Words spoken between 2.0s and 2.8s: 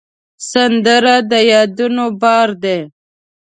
بار دی